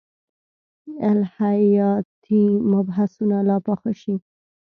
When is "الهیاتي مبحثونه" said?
1.09-3.37